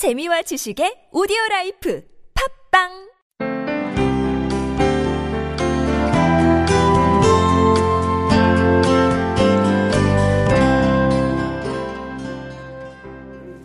재미와 0.00 0.40
지식의 0.40 1.12
오디오 1.12 1.36
라이프 1.50 2.00
팟빵 2.72 2.88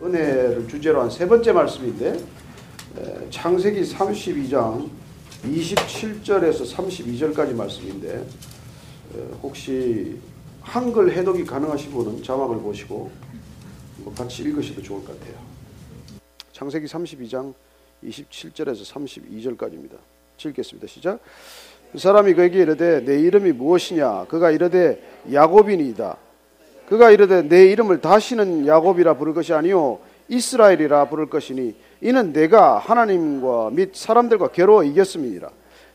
은혜를 0.04 0.68
주제로 0.68 1.00
한 1.00 1.10
세 1.10 1.26
번째 1.26 1.52
말씀인데 1.52 2.20
에, 2.98 3.30
창세기 3.30 3.80
32장 3.80 4.90
27절에서 5.42 6.70
32절까지 6.70 7.54
말씀인데 7.54 8.14
에, 8.18 9.18
혹시 9.42 10.18
한글 10.60 11.12
해독이 11.16 11.46
가능하신 11.46 11.92
분은 11.92 12.22
자막을 12.22 12.58
보시고 12.58 13.10
뭐 14.00 14.14
같이 14.14 14.42
읽으셔도 14.42 14.82
좋을 14.82 15.02
것 15.02 15.18
같아요. 15.18 15.45
창세기 16.56 16.86
32장 16.86 17.52
27절에서 18.02 18.90
32절까지입니다. 18.94 19.98
읽겠습니다. 20.42 20.86
시작. 20.86 21.18
그 21.92 21.98
사람이 21.98 22.32
그에게 22.32 22.60
이르되 22.60 23.04
내 23.04 23.20
이름이 23.20 23.52
무엇이냐? 23.52 24.24
그가 24.24 24.50
이르되 24.50 25.02
야곱이니이다. 25.30 26.16
그가 26.88 27.10
이르되 27.10 27.42
내 27.42 27.66
이름을 27.66 28.00
다시는 28.00 28.66
야곱이라 28.66 29.18
부를 29.18 29.34
것이 29.34 29.52
아니요 29.52 29.98
이스라엘이라 30.28 31.10
부를 31.10 31.26
것이니 31.26 31.74
이는 32.00 32.32
내가 32.32 32.78
하나님과 32.78 33.68
및 33.72 33.90
사람들과 33.94 34.48
괴로워 34.48 34.82
이겼음이니라. 34.82 35.50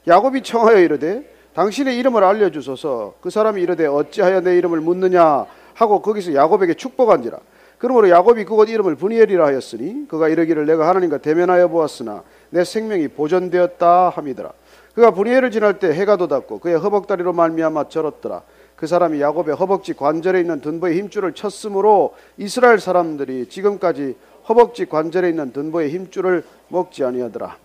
야곱이 0.07 0.43
청하여 0.43 0.77
이르되 0.77 1.27
당신의 1.55 1.97
이름을 1.97 2.23
알려 2.23 2.52
주소서 2.52 3.16
그 3.19 3.31
사람이 3.31 3.63
이르되 3.63 3.88
어찌하여 3.88 4.41
내 4.41 4.55
이름을 4.59 4.80
묻느냐 4.81 5.47
하고 5.73 6.03
거기서 6.03 6.35
야곱에게 6.35 6.75
축복한지라. 6.75 7.39
그러므로 7.81 8.12
야곱이 8.12 8.45
그곳 8.45 8.70
이름을 8.70 8.95
분이엘이라 8.95 9.44
하였으니 9.44 10.08
그가 10.08 10.30
이르기를 10.30 10.67
내가 10.67 10.88
하나님과 10.88 11.17
대면하여 11.17 11.67
보았으나 11.67 12.23
내 12.52 12.63
생명이 12.63 13.08
보존되었다 13.08 14.09
함이더라. 14.09 14.53
그가 14.94 15.09
분이엘을 15.09 15.50
지날 15.50 15.80
때 15.80 15.92
해가 15.92 16.16
돋았고 16.17 16.59
그의 16.59 16.78
허벅다리로 16.78 17.33
말미암아 17.33 17.89
절었더라. 17.89 18.44
그 18.75 18.86
사람이 18.86 19.20
야곱의 19.20 19.55
허벅지 19.55 19.94
관절에 19.94 20.42
있는 20.42 20.61
둔보의 20.61 20.95
힘줄을 21.00 21.33
쳤으므로 21.33 22.16
이스라엘 22.38 22.80
사람들이 22.80 23.50
지금까지 23.50 24.16
허벅지 24.48 24.86
관절에 24.86 25.30
있는 25.30 25.52
둔보의 25.52 25.89
힘줄을 25.89 26.44
먹지 26.67 27.03
아니하더라. 27.03 27.58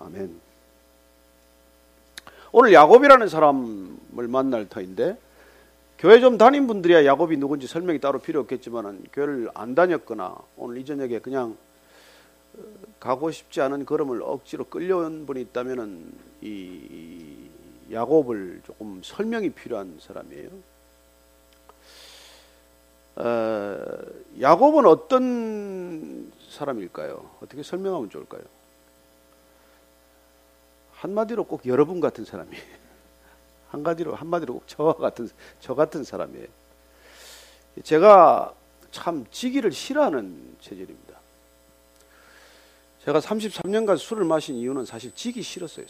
아멘. 0.00 0.34
오늘 2.50 2.72
야곱이라는 2.72 3.28
사람을 3.28 4.26
만날 4.26 4.68
터인데 4.68 5.16
교회 6.00 6.18
좀 6.18 6.38
다닌 6.38 6.66
분들이야 6.66 7.04
야곱이 7.04 7.36
누군지 7.36 7.66
설명이 7.66 8.00
따로 8.00 8.20
필요 8.20 8.40
없겠지만 8.40 9.04
교회를 9.12 9.50
안 9.52 9.74
다녔거나 9.74 10.34
오늘 10.56 10.78
이 10.78 10.84
저녁에 10.86 11.18
그냥 11.18 11.58
가고 12.98 13.30
싶지 13.30 13.60
않은 13.60 13.84
걸음을 13.84 14.22
억지로 14.22 14.64
끌려온 14.64 15.26
분이 15.26 15.42
있다면은 15.42 16.10
이 16.40 17.50
야곱을 17.92 18.62
조금 18.64 19.02
설명이 19.04 19.50
필요한 19.50 19.98
사람이에요. 20.00 20.48
어, 23.16 23.78
야곱은 24.40 24.86
어떤 24.86 26.32
사람일까요? 26.48 27.30
어떻게 27.42 27.62
설명하면 27.62 28.08
좋을까요? 28.08 28.42
한마디로 30.92 31.44
꼭 31.44 31.66
여러분 31.66 32.00
같은 32.00 32.24
사람이에요. 32.24 32.80
한마디로 33.70 34.14
한마디로 34.14 34.54
꼭 34.54 34.68
저와 34.68 34.94
같은 34.94 35.28
저 35.60 35.74
같은 35.74 36.04
사람이에요. 36.04 36.46
제가 37.84 38.54
참 38.90 39.24
지기를 39.30 39.72
싫어하는 39.72 40.56
체질입니다. 40.60 41.18
제가 43.04 43.20
33년간 43.20 43.96
술을 43.96 44.24
마신 44.24 44.56
이유는 44.56 44.84
사실 44.84 45.12
지기 45.14 45.42
싫었어요. 45.42 45.86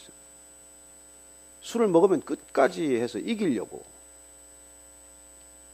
술을 1.61 1.87
먹으면 1.87 2.21
끝까지 2.21 2.95
해서 2.95 3.19
이기려고. 3.19 3.83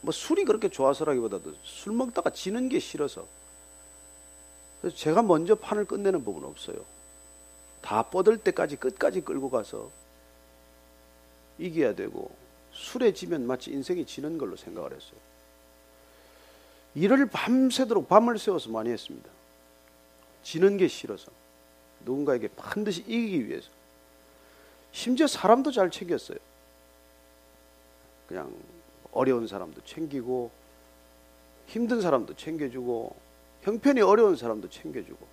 뭐 0.02 0.12
술이 0.12 0.46
그렇게 0.46 0.70
좋아서라기보다도 0.70 1.54
술 1.64 1.94
먹다가 1.94 2.30
지는 2.30 2.70
게 2.70 2.80
싫어서. 2.80 3.28
그래서 4.82 4.96
제가 4.96 5.22
먼저 5.22 5.56
판을 5.56 5.86
끝내는 5.86 6.24
법은 6.24 6.44
없어요. 6.44 6.78
다 7.82 8.04
뻗을 8.04 8.38
때까지 8.38 8.78
끝까지 8.78 9.22
끌고 9.22 9.50
가서 9.50 9.92
이겨야 11.60 11.96
되고 11.96 12.32
술에 12.72 13.14
지면 13.14 13.48
마치 13.48 13.72
인생이 13.72 14.06
지는 14.06 14.38
걸로 14.38 14.56
생각을 14.56 14.94
했어요. 14.94 15.20
일을 16.96 17.28
밤새도록 17.28 18.08
밤을 18.08 18.40
새워서 18.40 18.70
많이 18.70 18.90
했습니다. 18.90 19.30
지는 20.44 20.78
게 20.78 20.88
싫어서 20.88 21.32
누군가에게 22.06 22.48
반드시 22.50 23.02
이기기 23.02 23.48
위해서. 23.48 23.70
심지어 24.92 25.28
사람도 25.28 25.72
잘 25.72 25.92
챙겼어요. 25.92 26.38
그냥 28.28 28.54
어려운 29.12 29.48
사람도 29.48 29.82
챙기고 29.86 30.52
힘든 31.68 32.02
사람도 32.02 32.36
챙겨주고 32.36 33.16
형편이 33.62 34.02
어려운 34.02 34.36
사람도 34.36 34.70
챙겨주고 34.70 35.28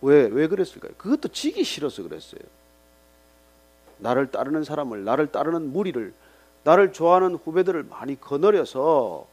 왜, 0.00 0.26
왜 0.26 0.46
그랬을까요? 0.46 0.92
그것도 0.96 1.28
지기 1.28 1.64
싫어서 1.64 2.02
그랬어요. 2.02 2.40
나를 3.98 4.30
따르는 4.30 4.64
사람을, 4.64 5.04
나를 5.04 5.32
따르는 5.32 5.72
무리를, 5.72 6.12
나를 6.64 6.92
좋아하는 6.92 7.34
후배들을 7.34 7.84
많이 7.84 8.20
거느려서 8.20 9.26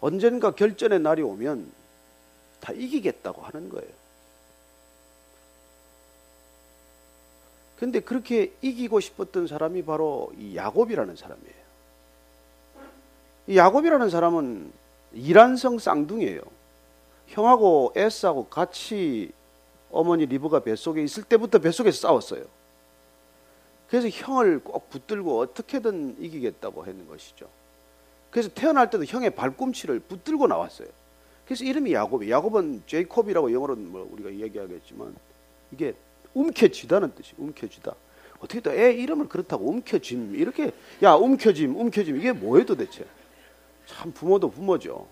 언젠가 0.00 0.50
결전의 0.50 1.00
날이 1.00 1.22
오면 1.22 1.70
다 2.60 2.72
이기겠다고 2.72 3.42
하는 3.42 3.68
거예요. 3.68 3.90
근데 7.78 8.00
그렇게 8.00 8.52
이기고 8.62 9.00
싶었던 9.00 9.46
사람이 9.46 9.84
바로 9.84 10.32
이 10.38 10.56
야곱이라는 10.56 11.16
사람이에요. 11.16 11.64
이 13.48 13.56
야곱이라는 13.56 14.10
사람은 14.10 14.72
이란성 15.12 15.78
쌍둥이에요. 15.78 16.40
형하고 17.28 17.92
에스하고 17.96 18.46
같이 18.46 19.32
어머니 19.90 20.26
리브가 20.26 20.60
뱃속에 20.60 21.02
있을 21.02 21.24
때부터 21.24 21.58
뱃속에서 21.58 22.00
싸웠어요. 22.08 22.44
그래서 23.94 24.08
형을 24.08 24.58
꼭 24.58 24.90
붙들고 24.90 25.38
어떻게든 25.38 26.16
이기겠다고 26.18 26.84
했는 26.84 27.06
것이죠. 27.06 27.48
그래서 28.28 28.48
태어날 28.52 28.90
때도 28.90 29.04
형의 29.04 29.30
발꿈치를 29.30 30.00
붙들고 30.00 30.48
나왔어요. 30.48 30.88
그래서 31.44 31.62
이름이 31.62 31.92
야곱이. 31.92 32.28
야곱은 32.28 32.82
제이콥이라고 32.88 33.52
영어로는 33.52 33.92
뭐 33.92 34.08
우리가 34.10 34.34
얘기하겠지만 34.34 35.14
이게 35.70 35.94
움켜쥐다는 36.34 37.14
뜻이 37.14 37.34
움켜쥐다. 37.38 37.94
어떻게 38.40 38.58
또 38.58 38.72
애 38.72 38.90
이름을 38.94 39.28
그렇다고 39.28 39.64
움켜짐 39.68 40.34
이렇게 40.34 40.72
야 41.04 41.14
움켜짐 41.14 41.78
움켜짐 41.78 42.16
이게 42.16 42.32
뭐예요 42.32 42.66
도대체? 42.66 43.04
참 43.86 44.10
부모도 44.10 44.50
부모죠. 44.50 45.06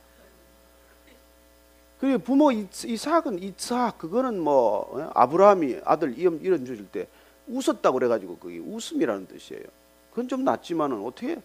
그리고 2.01 2.19
부모 2.19 2.51
이삭은 2.51 3.45
이삭 3.45 3.99
그거는 3.99 4.41
뭐 4.41 4.91
어? 4.91 5.11
아브라함이 5.15 5.83
아들 5.85 6.19
이름 6.19 6.41
이름 6.43 6.67
주실 6.67 6.89
때 6.89 7.07
웃었다고 7.49 7.99
그래가지고 7.99 8.39
그게 8.39 8.59
웃음이라는 8.59 9.27
뜻이에요. 9.27 9.65
그건 10.11 10.29
좀 10.29 10.45
낫지만은 10.45 11.05
어떻게 11.05 11.39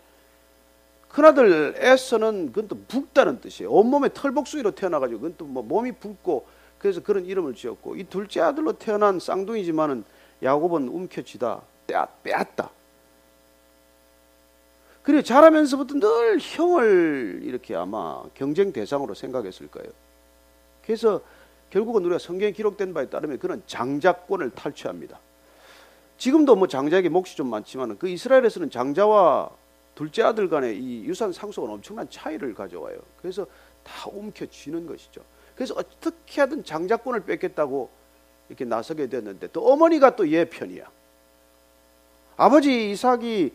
큰아들 1.10 1.76
에서는 1.78 2.48
그건 2.48 2.68
또 2.68 2.78
붓다는 2.88 3.40
뜻이에요. 3.42 3.72
온몸에 3.72 4.10
털복숭이로 4.14 4.72
태어나가지고 4.72 5.20
그건 5.22 5.38
또 5.38 5.46
뭐 5.46 5.64
몸이 5.64 5.94
붓고 5.94 6.46
그래서 6.78 7.02
그런 7.02 7.26
이름을 7.26 7.56
지었고 7.56 7.96
이 7.96 8.04
둘째 8.04 8.42
아들로 8.42 8.74
태어난 8.74 9.20
쌍둥이지만은 9.20 10.04
야곱은 10.44 10.88
움켜쥐다 10.88 11.62
빼앗다. 12.24 12.70
그리고 15.02 15.22
자라면서부터 15.22 16.00
늘 16.00 16.38
형을 16.40 17.40
이렇게 17.44 17.76
아마 17.76 18.24
경쟁 18.36 18.74
대상으로 18.74 19.14
생각했을 19.14 19.68
거예요. 19.70 19.90
그래서 20.86 21.22
결국은 21.70 22.04
우리가 22.04 22.20
성경에 22.20 22.52
기록된 22.52 22.94
바에 22.94 23.10
따르면 23.10 23.40
그는 23.40 23.64
장자권을 23.68 24.52
탈취합니다. 24.52 25.20
지금도 26.18 26.56
뭐 26.56 26.68
장자에게 26.68 27.10
몫이 27.10 27.36
좀 27.36 27.50
많지만 27.50 27.98
그 27.98 28.08
이스라엘에서는 28.08 28.70
장자와 28.70 29.50
둘째 29.96 30.24
아들 30.24 30.50
간의 30.50 30.78
이 30.78 31.04
유산 31.06 31.32
상속은 31.32 31.70
엄청난 31.70 32.08
차이를 32.10 32.54
가져와요. 32.54 32.98
그래서 33.22 33.46
다 33.84 34.10
움켜쥐는 34.12 34.86
것이죠. 34.86 35.22
그래서 35.56 35.74
어떻게 35.76 36.42
하든 36.42 36.64
장자권을 36.64 37.22
뺏겠다고 37.22 37.90
이렇게 38.50 38.66
나서게 38.66 39.08
됐는데 39.08 39.50
또 39.52 39.72
어머니가 39.72 40.16
또 40.16 40.26
얘 40.26 40.46
편이야. 40.46 40.86
아버지 42.38 42.92
이삭이 42.92 43.52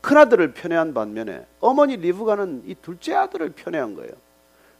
큰아들을 0.00 0.52
편애한 0.52 0.92
반면에 0.92 1.46
어머니 1.60 1.96
리브가는 1.96 2.64
이 2.66 2.74
둘째 2.82 3.14
아들을 3.14 3.50
편애한 3.50 3.94
거예요. 3.94 4.12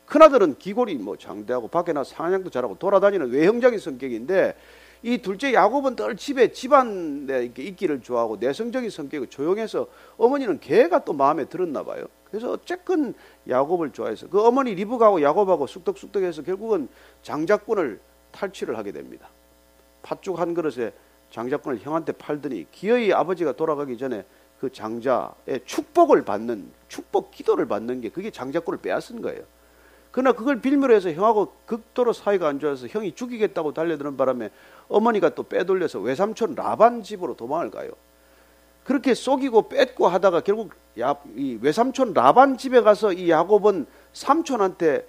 큰아들은 0.06 0.58
기골이 0.58 0.96
뭐 0.96 1.16
장대하고 1.16 1.68
밖에 1.68 1.92
나 1.92 2.04
사냥도 2.04 2.50
잘하고 2.50 2.76
돌아다니는 2.78 3.30
외형적인 3.30 3.78
성격인데 3.78 4.54
이 5.04 5.18
둘째 5.18 5.52
야곱은 5.52 5.96
늘 5.96 6.16
집에 6.16 6.50
집안에 6.50 7.52
있기를 7.58 8.00
좋아하고 8.00 8.38
내성적인 8.40 8.88
성격이 8.88 9.26
조용해서 9.26 9.86
어머니는 10.16 10.60
걔가 10.60 11.04
또 11.04 11.12
마음에 11.12 11.44
들었나 11.44 11.82
봐요. 11.82 12.06
그래서 12.30 12.52
어쨌건 12.52 13.12
야곱을 13.46 13.90
좋아해서 13.90 14.30
그 14.30 14.40
어머니 14.40 14.74
리브가하고 14.74 15.20
야곱하고 15.20 15.66
쑥덕쑥덕해서 15.66 16.40
결국은 16.40 16.88
장자권을 17.22 18.00
탈취를 18.32 18.78
하게 18.78 18.92
됩니다. 18.92 19.28
팥죽 20.02 20.38
한 20.38 20.54
그릇에 20.54 20.90
장자권을 21.30 21.80
형한테 21.80 22.12
팔더니 22.12 22.66
기어이 22.72 23.12
아버지가 23.12 23.52
돌아가기 23.52 23.98
전에 23.98 24.24
그 24.58 24.72
장자의 24.72 25.60
축복을 25.66 26.24
받는 26.24 26.70
축복 26.88 27.30
기도를 27.30 27.68
받는 27.68 28.00
게 28.00 28.08
그게 28.08 28.30
장자권을 28.30 28.80
빼앗은 28.80 29.20
거예요. 29.20 29.42
그러나 30.14 30.30
그걸 30.30 30.60
빌미로 30.60 30.94
해서 30.94 31.10
형하고 31.10 31.52
극도로 31.66 32.12
사이가 32.12 32.46
안 32.46 32.60
좋아서 32.60 32.86
형이 32.86 33.16
죽이겠다고 33.16 33.74
달려드는 33.74 34.16
바람에 34.16 34.50
어머니가 34.86 35.30
또 35.30 35.42
빼돌려서 35.42 35.98
외삼촌 35.98 36.54
라반 36.54 37.02
집으로 37.02 37.34
도망을 37.34 37.72
가요. 37.72 37.90
그렇게 38.84 39.12
속이고 39.12 39.68
뺏고 39.68 40.06
하다가 40.06 40.42
결국 40.42 40.70
야, 41.00 41.16
이 41.34 41.58
외삼촌 41.60 42.14
라반 42.14 42.56
집에 42.56 42.80
가서 42.80 43.12
이 43.12 43.28
야곱은 43.28 43.86
삼촌한테 44.12 45.04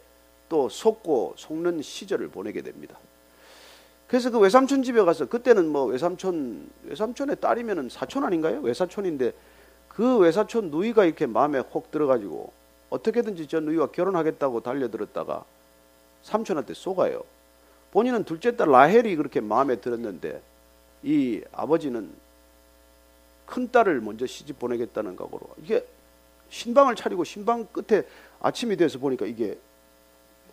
또 0.50 0.70
속고 0.70 1.36
속는 1.38 1.84
시절을 1.84 2.30
보내게 2.30 2.64
됩니다. 2.64 2.98
그래서 4.08 4.32
그 4.32 4.40
외삼촌 4.40 4.82
집에 4.82 5.04
가서 5.04 5.28
그때는 5.28 5.68
뭐 5.68 5.86
외삼촌 5.86 6.68
외삼촌의 6.86 7.36
딸이면은 7.40 7.90
사촌 7.90 8.24
아닌가요? 8.24 8.60
외사촌인데 8.62 9.34
그 9.88 10.18
외사촌 10.18 10.72
누이가 10.72 11.06
이렇게 11.06 11.28
마음에 11.28 11.60
혹 11.60 11.92
들어가지고 11.92 12.65
어떻게든지 12.96 13.48
저 13.48 13.60
누이와 13.60 13.88
결혼하겠다고 13.88 14.62
달려들었다가 14.62 15.44
삼촌한테 16.24 16.74
속아요. 16.74 17.24
본인은 17.92 18.24
둘째 18.24 18.56
딸 18.56 18.70
라헬이 18.70 19.16
그렇게 19.16 19.42
마음에 19.42 19.78
들었는데 19.78 20.42
이 21.04 21.42
아버지는 21.52 22.12
큰 23.46 23.72
딸을 23.72 24.02
먼저 24.02 24.26
시집 24.26 24.60
보내겠다는 24.60 25.16
각오로 25.16 25.48
이게 25.62 25.86
신방을 26.50 26.96
차리고 26.96 27.24
신방 27.24 27.68
끝에 27.68 28.04
아침이 28.40 28.76
돼서 28.76 28.98
보니까 28.98 29.26
이게 29.26 29.58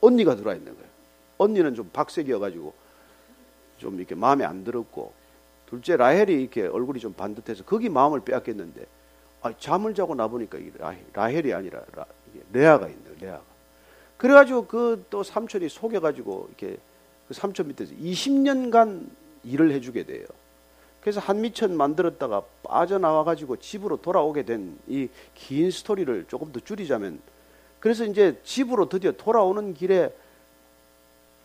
언니가 0.00 0.36
들어와 0.36 0.56
있는 0.56 0.74
거예요. 0.74 0.88
언니는 1.38 1.74
좀 1.74 1.90
박색이어가지고 1.92 2.74
좀 3.78 3.98
이렇게 3.98 4.14
마음에 4.14 4.44
안 4.44 4.64
들었고 4.64 5.12
둘째 5.66 5.96
라헬이 5.96 6.42
이렇게 6.42 6.66
얼굴이 6.66 7.00
좀 7.00 7.12
반듯해서 7.14 7.64
거기 7.64 7.88
마음을 7.88 8.20
빼앗겼는데 8.20 8.86
아, 9.42 9.52
잠을 9.58 9.94
자고 9.94 10.14
나 10.14 10.28
보니까 10.28 10.58
이게 10.58 10.70
라헬, 11.12 11.46
이 11.46 11.52
아니라 11.52 11.82
라, 11.94 12.06
레아가 12.52 12.88
있네요. 12.88 13.14
레아가. 13.20 13.42
그래가지고 14.16 14.66
그 14.66 15.04
또 15.10 15.22
삼촌이 15.22 15.68
속여가지고 15.68 16.48
이렇게 16.48 16.76
그 17.28 17.34
삼촌 17.34 17.68
밑에서 17.68 17.92
20년간 17.94 19.06
일을 19.44 19.72
해주게 19.72 20.04
돼요. 20.04 20.26
그래서 21.00 21.18
한미천 21.20 21.76
만들었다가 21.76 22.42
빠져나와가지고 22.62 23.56
집으로 23.56 23.96
돌아오게 24.00 24.44
된 24.44 24.78
이 24.88 25.08
긴 25.34 25.70
스토리를 25.70 26.26
조금 26.28 26.52
더 26.52 26.60
줄이자면 26.60 27.20
그래서 27.80 28.04
이제 28.04 28.38
집으로 28.44 28.88
드디어 28.88 29.10
돌아오는 29.12 29.74
길에 29.74 30.14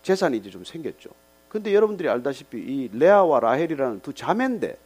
재산이 0.03 0.37
이제 0.37 0.49
좀 0.51 0.63
생겼죠. 0.63 1.09
근데 1.49 1.73
여러분들이 1.73 2.07
알다시피 2.09 2.57
이 2.59 2.89
레아와 2.93 3.39
라헬이라는 3.39 4.01
두 4.01 4.13
자매인데 4.13 4.77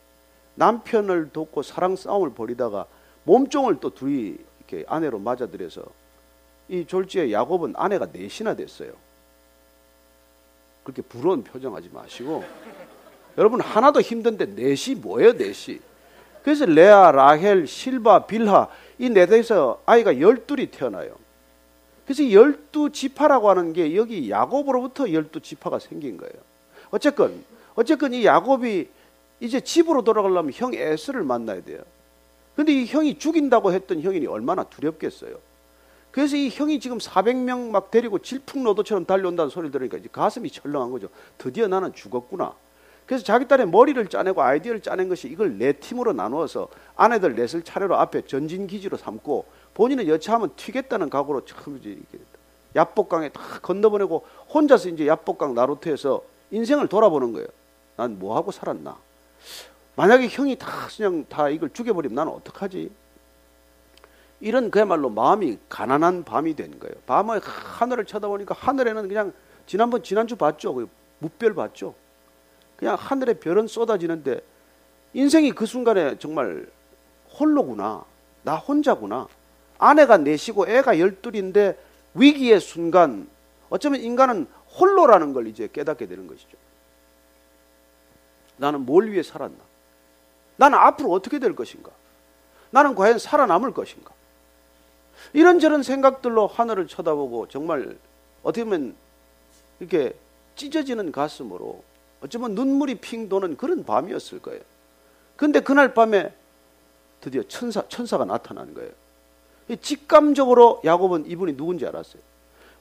남편을 0.55 1.31
돕고 1.33 1.63
사랑 1.63 1.95
싸움을 1.97 2.31
벌이다가 2.33 2.85
몸종을 3.25 3.79
또 3.81 3.89
둘이 3.93 4.37
이렇게 4.71 4.85
아내로 4.87 5.19
맞아들여서 5.19 5.83
이 6.69 6.85
졸지에 6.85 7.31
야곱은 7.31 7.73
아내가 7.75 8.07
넷이나 8.11 8.55
됐어요. 8.55 8.93
그렇게 10.83 11.01
부러운 11.01 11.43
표정하지 11.43 11.89
마시고 11.91 12.43
여러분 13.37 13.61
하나도 13.61 14.01
힘든데 14.01 14.55
넷이 14.55 14.95
뭐예요 14.95 15.33
넷이 15.33 15.79
그래서 16.43 16.65
레아, 16.65 17.11
라헬, 17.11 17.67
실바, 17.67 18.25
빌하 18.25 18.67
이 18.97 19.09
넷에서 19.09 19.81
아이가 19.85 20.19
열둘이 20.19 20.71
태어나요. 20.71 21.15
그래서 22.05 22.31
열두 22.31 22.91
지파라고 22.91 23.49
하는 23.49 23.73
게 23.73 23.95
여기 23.95 24.29
야곱으로부터 24.29 25.11
열두 25.11 25.41
지파가 25.41 25.79
생긴 25.79 26.17
거예요. 26.17 26.33
어쨌건 26.89 27.43
어쨌건 27.75 28.13
이 28.13 28.25
야곱이 28.25 28.87
이제 29.39 29.59
집으로 29.59 30.03
돌아가려면 30.03 30.51
형 30.53 30.73
에스를 30.73 31.23
만나야 31.23 31.61
돼요. 31.61 31.83
근데 32.55 32.73
이 32.73 32.85
형이 32.85 33.17
죽인다고 33.17 33.71
했던 33.71 34.01
형이 34.01 34.25
얼마나 34.27 34.63
두렵겠어요. 34.63 35.37
그래서 36.11 36.35
이 36.35 36.49
형이 36.49 36.79
지금 36.79 36.97
400명 36.97 37.69
막 37.71 37.89
데리고 37.89 38.19
질풍노도처럼 38.19 39.05
달려온다는 39.05 39.49
소리를 39.49 39.71
들으니까 39.71 39.97
이제 39.97 40.09
가슴이 40.11 40.49
철렁한 40.51 40.91
거죠. 40.91 41.07
드디어 41.37 41.67
나는 41.67 41.93
죽었구나. 41.93 42.53
그래서 43.05 43.23
자기 43.23 43.47
딸의 43.47 43.67
머리를 43.67 44.05
짜내고 44.07 44.41
아이디어를 44.41 44.81
짜낸 44.81 45.09
것이 45.09 45.27
이걸 45.27 45.57
네 45.57 45.73
팀으로 45.73 46.13
나누어서 46.13 46.67
아내들 46.95 47.35
넷을 47.35 47.63
차례로 47.63 47.95
앞에 47.95 48.25
전진 48.25 48.67
기지로 48.67 48.97
삼고 48.97 49.45
본인은 49.73 50.07
여차하면 50.07 50.51
튀겠다는 50.55 51.09
각오로 51.09 51.45
참 51.45 51.77
이제 51.79 51.97
야복강에 52.75 53.29
다 53.29 53.41
건너보내고 53.61 54.25
혼자서 54.53 54.89
이제 54.89 55.07
야복강 55.07 55.53
나루트에서 55.55 56.21
인생을 56.51 56.87
돌아보는 56.87 57.33
거예요. 57.33 57.47
난 57.97 58.17
뭐 58.17 58.35
하고 58.35 58.51
살았나? 58.51 58.97
만약에 59.95 60.27
형이 60.27 60.55
다 60.57 60.87
그냥 60.95 61.25
다 61.27 61.49
이걸 61.49 61.69
죽여버리면 61.71 62.15
나는 62.15 62.31
어떡하지? 62.33 62.91
이런 64.39 64.71
그야말로 64.71 65.09
마음이 65.09 65.59
가난한 65.69 66.23
밤이 66.23 66.55
된 66.55 66.79
거예요. 66.79 66.95
밤에 67.05 67.39
하늘을 67.43 68.05
쳐다보니까 68.05 68.55
하늘에는 68.57 69.07
그냥 69.07 69.33
지난번 69.67 70.01
지난주 70.03 70.35
봤죠. 70.35 70.73
그 70.73 70.89
무별 71.19 71.53
봤죠. 71.53 71.93
그냥 72.75 72.95
하늘에 72.99 73.35
별은 73.35 73.67
쏟아지는데 73.67 74.41
인생이 75.13 75.51
그 75.51 75.65
순간에 75.65 76.17
정말 76.17 76.67
홀로구나. 77.39 78.03
나 78.43 78.55
혼자구나. 78.55 79.27
아내가 79.77 80.17
넷이고 80.17 80.67
애가 80.67 80.99
열둘인데 80.99 81.77
위기의 82.15 82.59
순간 82.59 83.29
어쩌면 83.69 84.01
인간은 84.01 84.47
홀로라는 84.79 85.33
걸 85.33 85.47
이제 85.47 85.69
깨닫게 85.71 86.07
되는 86.07 86.27
것이죠. 86.27 86.57
나는 88.57 88.81
뭘 88.81 89.11
위해 89.11 89.21
살았나? 89.21 89.70
나는 90.61 90.77
앞으로 90.77 91.11
어떻게 91.11 91.39
될 91.39 91.55
것인가? 91.55 91.89
나는 92.69 92.93
과연 92.93 93.17
살아남을 93.17 93.73
것인가? 93.73 94.11
이런저런 95.33 95.81
생각들로 95.81 96.45
하늘을 96.45 96.85
쳐다보고 96.85 97.47
정말 97.47 97.97
어떻게 98.43 98.63
보면 98.63 98.95
이렇게 99.79 100.13
찢어지는 100.55 101.11
가슴으로 101.11 101.83
어쩌면 102.21 102.53
눈물이 102.53 102.95
핑 102.95 103.27
도는 103.27 103.57
그런 103.57 103.83
밤이었을 103.83 104.39
거예요. 104.39 104.61
근데 105.35 105.61
그날 105.61 105.95
밤에 105.95 106.31
드디어 107.21 107.41
천사, 107.47 107.81
천사가 107.87 108.25
나타나는 108.25 108.75
거예요. 108.75 108.91
직감적으로 109.81 110.81
야곱은 110.85 111.25
이분이 111.25 111.57
누군지 111.57 111.87
알았어요. 111.87 112.21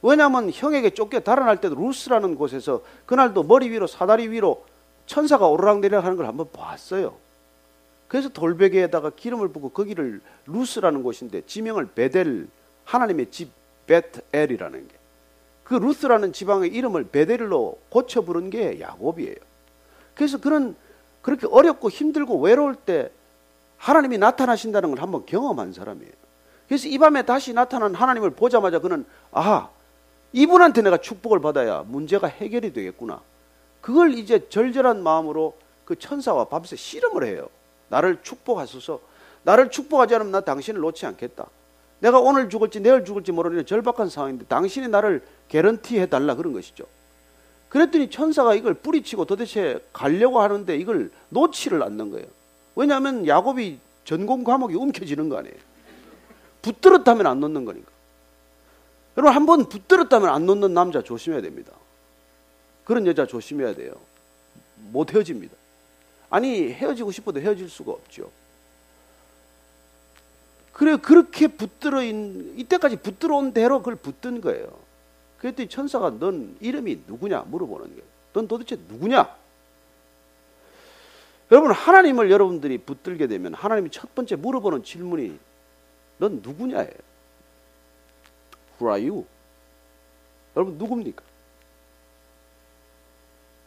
왜냐하면 0.03 0.51
형에게 0.53 0.91
쫓겨 0.91 1.19
달아날 1.21 1.59
때도 1.59 1.73
루스라는 1.73 2.35
곳에서 2.35 2.83
그날도 3.07 3.41
머리 3.41 3.71
위로 3.71 3.87
사다리 3.87 4.27
위로 4.27 4.65
천사가 5.07 5.47
오르락내리락 5.47 6.03
하는 6.03 6.15
걸 6.15 6.27
한번 6.27 6.47
봤어요. 6.51 7.30
그래서 8.11 8.27
돌베개에다가 8.27 9.11
기름을 9.11 9.53
붓고 9.53 9.69
거기를 9.69 10.19
루스라는 10.45 11.01
곳인데 11.01 11.43
지명을 11.45 11.91
베델 11.95 12.49
하나님의 12.83 13.31
집 13.31 13.53
베트엘이라는 13.87 14.85
게. 14.89 14.93
그 15.63 15.75
루스라는 15.75 16.33
지방의 16.33 16.71
이름을 16.71 17.05
베델로 17.05 17.79
고쳐 17.87 18.19
부른 18.19 18.49
게 18.49 18.81
야곱이에요. 18.81 19.37
그래서 20.13 20.41
그는 20.41 20.75
그렇게 21.21 21.47
어렵고 21.49 21.89
힘들고 21.89 22.41
외로울 22.41 22.75
때 22.75 23.09
하나님이 23.77 24.17
나타나신다는 24.17 24.89
걸 24.89 25.01
한번 25.01 25.25
경험한 25.25 25.71
사람이에요. 25.71 26.11
그래서 26.67 26.89
이 26.89 26.97
밤에 26.97 27.21
다시 27.21 27.53
나타난 27.53 27.95
하나님을 27.95 28.31
보자마자 28.31 28.79
그는 28.79 29.05
아하 29.31 29.69
이분한테 30.33 30.81
내가 30.81 30.97
축복을 30.97 31.39
받아야 31.39 31.85
문제가 31.87 32.27
해결이 32.27 32.73
되겠구나. 32.73 33.21
그걸 33.79 34.15
이제 34.15 34.49
절절한 34.49 35.01
마음으로 35.01 35.55
그 35.85 35.97
천사와 35.97 36.49
밤새 36.49 36.75
씨름을 36.75 37.25
해요. 37.25 37.47
나를 37.91 38.19
축복하소서. 38.23 38.99
나를 39.43 39.69
축복하지 39.69 40.15
않으면 40.15 40.31
나 40.31 40.41
당신을 40.41 40.79
놓지 40.79 41.05
않겠다. 41.05 41.45
내가 41.99 42.19
오늘 42.19 42.49
죽을지 42.49 42.79
내일 42.79 43.05
죽을지 43.05 43.31
모르는 43.31 43.65
절박한 43.65 44.09
상황인데 44.09 44.45
당신이 44.45 44.87
나를 44.87 45.23
개런티 45.49 45.99
해달라 45.99 46.35
그런 46.35 46.53
것이죠. 46.53 46.85
그랬더니 47.69 48.09
천사가 48.09 48.55
이걸 48.55 48.73
뿌리치고 48.73 49.25
도대체 49.25 49.83
가려고 49.93 50.41
하는데 50.41 50.75
이걸 50.75 51.11
놓지를 51.29 51.83
않는 51.83 52.11
거예요. 52.11 52.27
왜냐하면 52.75 53.27
야곱이 53.27 53.79
전공 54.03 54.43
과목이 54.43 54.75
움켜지는 54.75 55.29
거 55.29 55.37
아니에요. 55.37 55.55
붙들었다면 56.61 57.27
안 57.27 57.39
놓는 57.39 57.65
거니까. 57.65 57.91
여러분 59.17 59.35
한 59.35 59.45
번 59.45 59.67
붙들었다면 59.67 60.29
안 60.29 60.45
놓는 60.45 60.73
남자 60.73 61.01
조심해야 61.01 61.41
됩니다. 61.41 61.73
그런 62.85 63.05
여자 63.05 63.25
조심해야 63.25 63.75
돼요. 63.75 63.93
못 64.91 65.13
헤어집니다. 65.13 65.60
아니 66.31 66.71
헤어지고 66.71 67.11
싶어도 67.11 67.39
헤어질 67.39 67.69
수가 67.69 67.91
없죠. 67.91 68.31
그래 70.71 70.95
그렇게 70.95 71.47
붙들어 71.47 72.01
있 72.01 72.15
이때까지 72.57 72.95
붙들어 72.95 73.35
온 73.35 73.53
대로 73.53 73.79
그걸 73.79 73.97
붙든 73.97 74.41
거예요. 74.41 74.79
그랬더니 75.37 75.67
천사가 75.67 76.17
넌 76.17 76.55
이름이 76.61 77.03
누구냐 77.05 77.41
물어보는 77.41 77.87
거예요. 77.89 78.03
넌 78.33 78.47
도대체 78.47 78.77
누구냐? 78.87 79.35
여러분 81.51 81.71
하나님을 81.71 82.31
여러분들이 82.31 82.77
붙들게 82.77 83.27
되면 83.27 83.53
하나님이 83.53 83.91
첫 83.91 84.15
번째 84.15 84.37
물어보는 84.37 84.83
질문이 84.83 85.37
넌 86.17 86.41
누구냐예요. 86.41 86.93
Who 88.79 88.89
are 88.89 89.09
you? 89.09 89.25
여러분 90.55 90.77
누굽니까? 90.77 91.30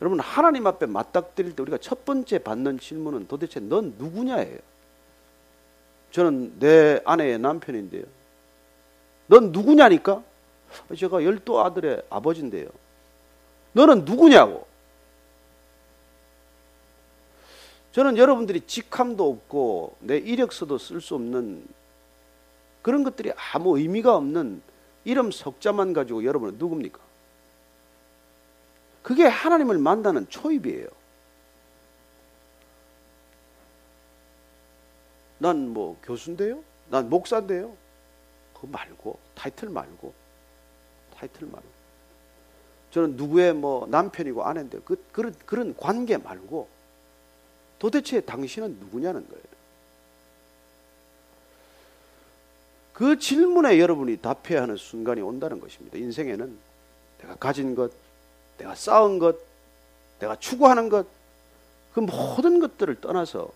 여러분 0.04 0.20
하나님 0.20 0.66
앞에 0.66 0.84
맞닥뜨릴 0.84 1.56
때 1.56 1.62
우리가 1.62 1.78
첫 1.78 2.04
번째 2.04 2.38
받는 2.38 2.78
질문은 2.78 3.26
도대체 3.26 3.58
넌 3.58 3.94
누구냐예요. 3.96 4.58
저는 6.10 6.58
내 6.58 7.00
아내의 7.06 7.38
남편인데요. 7.38 8.04
넌 9.28 9.50
누구냐니까? 9.50 10.22
제가 10.94 11.24
열두 11.24 11.58
아들의 11.58 12.02
아버지인데요. 12.10 12.68
너는 13.72 14.04
누구냐고? 14.04 14.66
저는 17.92 18.18
여러분들이 18.18 18.60
직함도 18.60 19.26
없고 19.26 19.96
내 20.00 20.18
이력서도 20.18 20.76
쓸 20.76 21.00
수 21.00 21.14
없는 21.14 21.66
그런 22.82 23.04
것들이 23.04 23.32
아무 23.54 23.78
의미가 23.78 24.14
없는 24.14 24.60
이름 25.04 25.30
석자만 25.30 25.94
가지고 25.94 26.24
여러분은 26.24 26.58
누굽니까? 26.58 27.13
그게 29.04 29.26
하나님을 29.26 29.78
만나는 29.78 30.28
초입이에요. 30.30 30.88
난 35.38 35.68
뭐 35.68 35.98
교수인데요? 36.02 36.64
난 36.88 37.10
목사인데요? 37.10 37.76
그거 38.54 38.66
말고, 38.68 39.18
타이틀 39.34 39.68
말고, 39.68 40.14
타이틀 41.14 41.46
말고. 41.46 41.68
저는 42.92 43.16
누구의 43.16 43.52
뭐 43.52 43.86
남편이고 43.88 44.42
아내인데 44.44 44.78
그, 44.84 44.96
그런, 45.12 45.34
그런 45.44 45.76
관계 45.76 46.16
말고 46.16 46.68
도대체 47.78 48.20
당신은 48.20 48.78
누구냐는 48.78 49.28
거예요. 49.28 49.44
그 52.94 53.18
질문에 53.18 53.80
여러분이 53.80 54.18
답해야 54.18 54.62
하는 54.62 54.76
순간이 54.76 55.20
온다는 55.20 55.60
것입니다. 55.60 55.98
인생에는 55.98 56.56
내가 57.20 57.34
가진 57.34 57.74
것, 57.74 57.90
내가 58.58 58.74
쌓은 58.74 59.18
것, 59.18 59.36
내가 60.18 60.36
추구하는 60.36 60.88
것, 60.88 61.06
그 61.92 62.00
모든 62.00 62.60
것들을 62.60 63.00
떠나서 63.00 63.50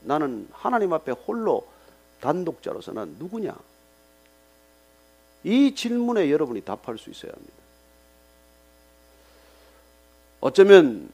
나는 0.00 0.48
하나님 0.52 0.92
앞에 0.92 1.12
홀로 1.12 1.66
단독자로서 2.20 2.92
난 2.92 3.16
누구냐? 3.18 3.54
이 5.44 5.74
질문에 5.74 6.30
여러분이 6.30 6.62
답할 6.62 6.98
수 6.98 7.10
있어야 7.10 7.32
합니다. 7.32 7.54
어쩌면 10.40 11.10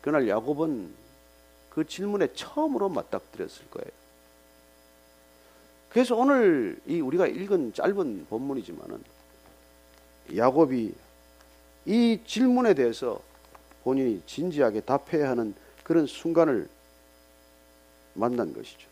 그날 0.00 0.28
야곱은 0.28 0.94
그 1.70 1.86
질문에 1.86 2.32
처음으로 2.34 2.88
맞닥뜨렸을 2.88 3.68
거예요. 3.70 3.90
그래서 5.90 6.16
오늘 6.16 6.80
이 6.86 7.00
우리가 7.00 7.26
읽은 7.26 7.72
짧은 7.72 8.26
본문이지만은 8.28 9.02
야곱이 10.36 10.94
이 11.86 12.20
질문에 12.26 12.74
대해서 12.74 13.20
본인이 13.82 14.22
진지하게 14.26 14.80
답해야 14.80 15.30
하는 15.30 15.54
그런 15.82 16.06
순간을 16.06 16.68
만난 18.14 18.54
것이죠. 18.54 18.88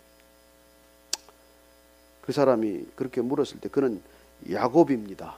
그 2.20 2.32
사람이 2.32 2.86
그렇게 2.94 3.20
물었을 3.20 3.60
때 3.60 3.68
그는 3.68 4.00
야곱입니다. 4.50 5.36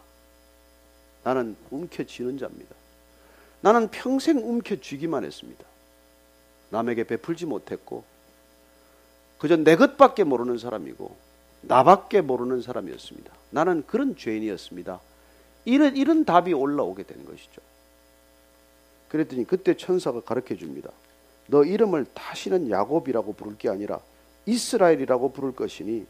나는 1.23 1.57
움켜쥐는 1.71 2.39
자입니다. 2.39 2.75
나는 3.61 3.89
평생 3.89 4.39
움켜쥐기만 4.39 5.25
했습니다. 5.25 5.65
남에게 6.71 7.05
베풀지 7.05 7.47
못했고 7.47 8.05
그저 9.39 9.57
내 9.57 9.77
것밖에 9.77 10.25
모르는 10.25 10.59
사람이고 10.59 11.17
나밖에 11.63 12.21
모르는 12.21 12.61
사람이었습니다. 12.61 13.33
나는 13.51 13.85
그런 13.87 14.17
죄인이었습니다. 14.17 15.01
이런, 15.65 15.97
이런 15.97 16.25
답이 16.25 16.53
올라오게 16.53 17.05
된 17.05 17.25
것이죠. 17.25 17.63
그랬더니 19.09 19.45
그때 19.45 19.75
천사가 19.77 20.21
가르쳐 20.21 20.57
줍니다. 20.57 20.91
너 21.47 21.65
이름을 21.65 22.07
다시는 22.15 22.71
야곱이라고 22.71 23.35
부를 23.35 23.57
게 23.57 23.69
아니라 23.69 24.01
이스라엘이라고 24.47 25.33
부를 25.33 25.53
것이니 25.53 26.07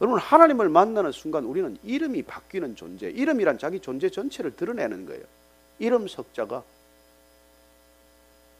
여러분 0.00 0.18
하나님을 0.18 0.68
만나는 0.68 1.12
순간 1.12 1.44
우리는 1.44 1.78
이름이 1.82 2.24
바뀌는 2.24 2.76
존재, 2.76 3.08
이름이란 3.08 3.58
자기 3.58 3.80
존재 3.80 4.10
전체를 4.10 4.56
드러내는 4.56 5.06
거예요. 5.06 5.22
이름 5.78 6.08
석자가 6.08 6.62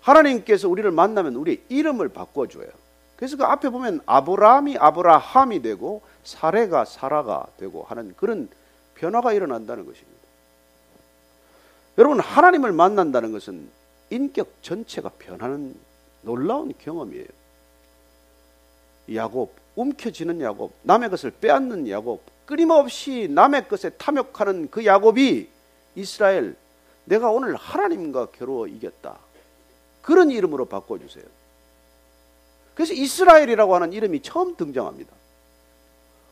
하나님께서 0.00 0.68
우리를 0.68 0.90
만나면 0.90 1.34
우리 1.34 1.62
이름을 1.68 2.10
바꿔줘요. 2.10 2.68
그래서 3.16 3.36
그 3.36 3.44
앞에 3.44 3.70
보면 3.70 4.00
아브라함이 4.06 4.76
아브라함이 4.78 5.62
되고 5.62 6.02
사레가 6.24 6.84
사라가 6.84 7.46
되고 7.56 7.84
하는 7.84 8.14
그런 8.16 8.48
변화가 9.04 9.34
일어난다는 9.34 9.84
것입니다. 9.84 10.18
여러분 11.98 12.20
하나님을 12.20 12.72
만난다는 12.72 13.32
것은 13.32 13.68
인격 14.08 14.62
전체가 14.62 15.10
변하는 15.18 15.74
놀라운 16.22 16.72
경험이에요. 16.78 17.26
야곱, 19.14 19.54
움켜쥐는 19.76 20.40
야곱, 20.40 20.72
남의 20.82 21.10
것을 21.10 21.30
빼앗는 21.32 21.88
야곱, 21.90 22.22
끊임없이 22.46 23.28
남의 23.30 23.68
것에 23.68 23.90
탐욕하는 23.90 24.70
그 24.70 24.86
야곱이 24.86 25.48
이스라엘, 25.96 26.56
내가 27.04 27.30
오늘 27.30 27.54
하나님과 27.56 28.30
겨루어 28.32 28.66
이겼다. 28.66 29.18
그런 30.00 30.30
이름으로 30.30 30.64
바꿔주세요. 30.64 31.24
그래서 32.74 32.94
이스라엘이라고 32.94 33.74
하는 33.74 33.92
이름이 33.92 34.22
처음 34.22 34.56
등장합니다. 34.56 35.12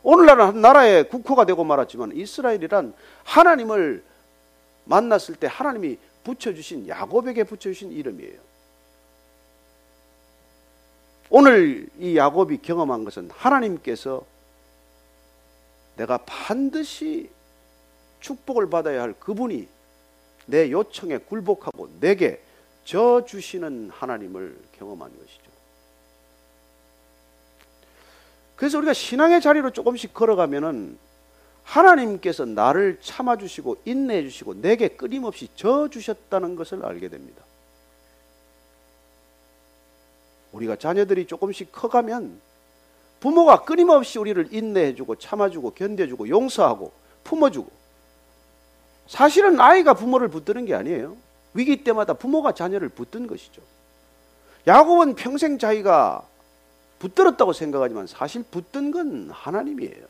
오늘날은 0.03 0.47
한 0.47 0.61
나라의 0.61 1.09
국호가 1.09 1.45
되고 1.45 1.63
말았지만 1.65 2.13
이스라엘이란 2.15 2.95
하나님을 3.25 4.03
만났을 4.85 5.37
때 5.37 5.47
하나님이 5.51 5.99
붙여주신 6.25 6.89
야곱에게 6.89 7.45
붙여주신 7.45 7.93
이름이에요. 7.93 8.41
오늘 11.31 11.89
이 11.99 12.17
야곱이 12.17 12.59
경험한 12.59 13.05
것은 13.05 13.31
하나님께서 13.31 14.25
내가 15.97 16.19
반드시 16.19 17.31
축복을 18.21 18.71
받아야 18.71 19.03
할 19.03 19.13
그분이 19.15 19.69
내 20.47 20.71
요청에 20.71 21.19
굴복하고 21.19 21.89
내게 22.01 22.41
저 22.85 23.25
주시는 23.25 23.91
하나님을 23.91 24.59
경험한 24.79 25.11
것이죠. 25.11 25.52
그래서 28.63 28.79
우리가 28.79 28.93
신앙의 28.93 29.41
자리로 29.41 29.73
조금씩 29.73 30.15
걸어가면은 30.15 30.97
하나님께서 31.65 32.45
나를 32.45 33.01
참아주시고 33.03 33.79
인내해주시고 33.85 34.61
내게 34.61 34.87
끊임없이 34.87 35.49
져주셨다는 35.57 36.55
것을 36.55 36.87
알게 36.87 37.09
됩니다. 37.09 37.43
우리가 40.53 40.77
자녀들이 40.77 41.27
조금씩 41.27 41.73
커가면 41.73 42.41
부모가 43.19 43.65
끊임없이 43.65 44.21
우리를 44.21 44.55
인내해주고 44.55 45.17
참아주고 45.17 45.73
견뎌주고 45.73 46.29
용서하고 46.29 46.93
품어주고 47.25 47.69
사실은 49.09 49.59
아이가 49.59 49.95
부모를 49.95 50.29
붙드는 50.29 50.67
게 50.67 50.77
아니에요. 50.77 51.17
위기 51.55 51.83
때마다 51.83 52.13
부모가 52.15 52.53
자녀를 52.53 52.91
붙든 52.91 53.27
것이죠. 53.27 53.61
야곱은 54.69 55.17
평생 55.17 55.59
자기가 55.59 56.29
붙들었다고 57.03 57.53
생각하지만 57.53 58.07
사실 58.07 58.45
붙든 58.45 58.93
건 58.93 59.29
하나님이에요. 59.33 60.07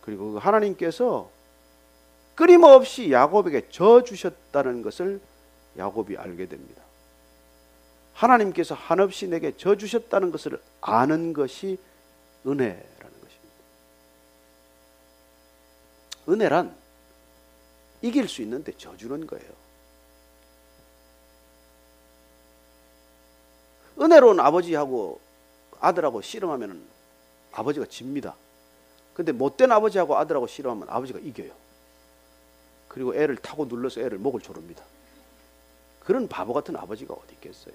그리고 0.00 0.32
그 0.32 0.38
하나님께서 0.38 1.30
끊임없이 2.34 3.12
야곱에게 3.12 3.68
져 3.68 4.02
주셨다는 4.02 4.80
것을 4.80 5.20
야곱이 5.76 6.16
알게 6.16 6.46
됩니다. 6.46 6.82
하나님께서 8.14 8.74
한없이 8.74 9.28
내게 9.28 9.54
져 9.54 9.76
주셨다는 9.76 10.32
것을 10.32 10.58
아는 10.80 11.34
것이 11.34 11.78
은혜라는 12.46 12.80
것입니다. 12.80 13.54
은혜란 16.30 16.74
이길 18.00 18.26
수 18.26 18.40
있는데 18.40 18.72
져 18.78 18.96
주는 18.96 19.26
거예요. 19.26 19.52
은혜로운 24.00 24.40
아버지하고 24.40 25.20
아들하고 25.82 26.22
씨름하면 26.22 26.82
아버지가 27.52 27.86
집니다. 27.86 28.34
근데 29.14 29.32
못된 29.32 29.70
아버지하고 29.70 30.16
아들하고 30.16 30.46
싫어하면 30.46 30.88
아버지가 30.88 31.18
이겨요. 31.18 31.52
그리고 32.88 33.14
애를 33.14 33.36
타고 33.36 33.66
눌러서 33.66 34.00
애를 34.00 34.18
목을 34.18 34.40
조릅니다. 34.40 34.82
그런 36.00 36.28
바보 36.28 36.52
같은 36.52 36.76
아버지가 36.76 37.12
어디 37.14 37.34
있겠어요? 37.34 37.74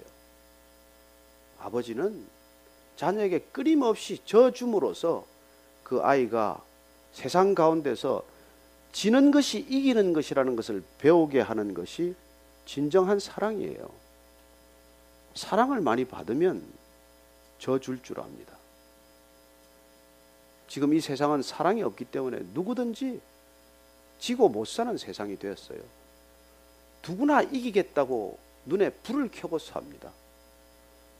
아버지는 1.60 2.26
자녀에게 2.96 3.40
끊임없이 3.52 4.20
져줌으로써 4.24 5.24
그 5.84 6.00
아이가 6.02 6.62
세상 7.12 7.54
가운데서 7.54 8.24
지는 8.92 9.30
것이 9.30 9.58
이기는 9.60 10.12
것이라는 10.12 10.56
것을 10.56 10.82
배우게 10.98 11.40
하는 11.40 11.74
것이 11.74 12.14
진정한 12.64 13.18
사랑이에요. 13.18 13.88
사랑을 15.34 15.80
많이 15.80 16.04
받으면 16.04 16.77
져줄 17.58 18.02
줄 18.02 18.20
압니다. 18.20 18.56
지금 20.68 20.92
이 20.94 21.00
세상은 21.00 21.42
사랑이 21.42 21.82
없기 21.82 22.04
때문에 22.06 22.40
누구든지 22.52 23.20
지고 24.18 24.48
못 24.48 24.66
사는 24.66 24.96
세상이 24.96 25.38
되었어요. 25.38 25.80
누구나 27.06 27.42
이기겠다고 27.42 28.38
눈에 28.66 28.90
불을 28.90 29.30
켜고 29.32 29.58
삽니다. 29.58 30.12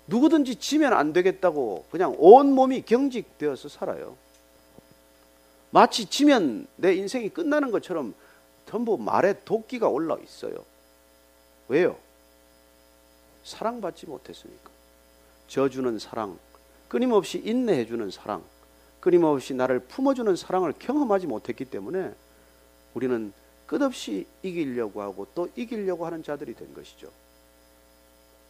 누구든지 0.07 0.57
지면 0.57 0.93
안 0.93 1.13
되겠다고 1.13 1.87
그냥 1.91 2.15
온 2.19 2.53
몸이 2.53 2.83
경직되어서 2.83 3.69
살아요. 3.69 4.17
마치 5.71 6.07
지면 6.07 6.67
내 6.77 6.95
인생이 6.95 7.29
끝나는 7.31 7.71
것처럼 7.71 8.15
전부 8.67 8.99
말에 8.99 9.35
도끼가 9.45 9.89
올라 9.89 10.17
있어요. 10.23 10.65
왜요? 11.69 11.97
사랑받지 13.45 14.07
못했으니까. 14.07 14.78
져주는 15.49 15.99
사랑, 15.99 16.39
끊임없이 16.89 17.43
인내해주는 17.45 18.11
사랑, 18.11 18.43
끊임없이 19.01 19.55
나를 19.55 19.81
품어주는 19.81 20.37
사랑을 20.37 20.73
경험하지 20.79 21.27
못했기 21.27 21.65
때문에 21.65 22.15
우리는 22.95 23.33
끝없이 23.67 24.27
이기려고 24.43 25.03
하고 25.03 25.27
또 25.35 25.49
이기려고 25.57 26.07
하는 26.07 26.23
자들이 26.23 26.55
된 26.55 26.73
것이죠. 26.75 27.11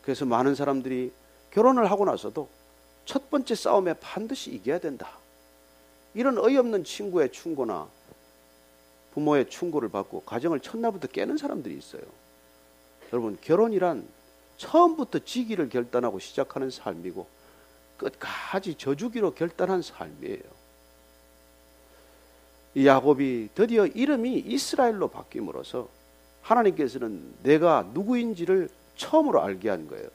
그래서 0.03 0.25
많은 0.25 0.55
사람들이 0.55 1.13
결혼을 1.51 1.91
하고 1.91 2.05
나서도 2.05 2.49
첫 3.05 3.31
번째 3.31 3.55
싸움에 3.55 3.95
반드시 3.95 4.51
이겨야 4.51 4.79
된다. 4.79 5.19
이런 6.15 6.39
어이없는 6.39 6.85
친구의 6.85 7.33
충고나 7.33 7.89
부모의 9.13 9.49
충고를 9.51 9.89
받고 9.89 10.23
가정을 10.23 10.61
첫날부터 10.61 11.09
깨는 11.09 11.37
사람들이 11.37 11.77
있어요. 11.77 12.03
여러분, 13.13 13.39
결혼이란 13.41 14.07
처음부터 14.59 15.21
지기를 15.21 15.69
결단하고 15.69 16.19
시작하는 16.19 16.71
삶이고 16.71 17.27
끝까지 17.97 18.75
져주기로 18.75 19.35
결단한 19.35 19.83
삶이에요. 19.83 20.43
이 22.75 22.87
야곱이 22.87 23.51
드디어 23.55 23.87
이름이 23.87 24.39
이스라엘로 24.39 25.09
바뀜으로써 25.09 25.89
하나님께서는 26.43 27.35
내가 27.43 27.89
누구인지를 27.93 28.69
처음으로 28.97 29.43
알게 29.43 29.69
한 29.69 29.89
거예요. 29.89 30.09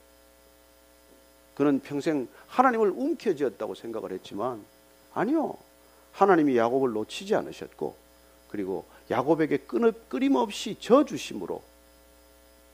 그는 1.54 1.80
평생 1.80 2.28
하나님을 2.48 2.90
움켜쥐었다고 2.90 3.74
생각을 3.74 4.12
했지만 4.12 4.64
아니요. 5.12 5.56
하나님이 6.12 6.56
야곱을 6.56 6.92
놓치지 6.92 7.34
않으셨고 7.34 7.96
그리고 8.48 8.84
야곱에게 9.10 9.58
끊임없이 10.08 10.76
져주심으로 10.80 11.62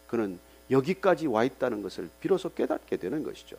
그는 0.07 0.39
여기까지 0.71 1.27
와 1.27 1.45
있다는 1.45 1.83
것을 1.83 2.09
비로소 2.21 2.53
깨닫게 2.53 2.97
되는 2.97 3.23
것이죠. 3.25 3.57